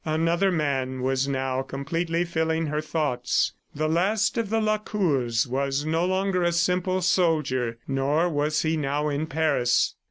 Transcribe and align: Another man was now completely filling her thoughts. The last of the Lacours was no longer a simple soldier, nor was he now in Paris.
Another 0.03 0.51
man 0.51 1.03
was 1.03 1.27
now 1.27 1.61
completely 1.61 2.25
filling 2.25 2.65
her 2.65 2.81
thoughts. 2.81 3.53
The 3.75 3.87
last 3.87 4.35
of 4.35 4.49
the 4.49 4.59
Lacours 4.59 5.45
was 5.45 5.85
no 5.85 6.05
longer 6.07 6.41
a 6.41 6.51
simple 6.51 7.03
soldier, 7.03 7.77
nor 7.87 8.27
was 8.27 8.63
he 8.63 8.77
now 8.77 9.09
in 9.09 9.27
Paris. 9.27 9.93